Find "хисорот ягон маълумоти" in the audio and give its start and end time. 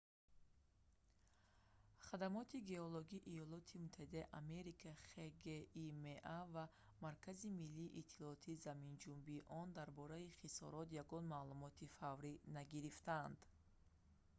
10.39-11.91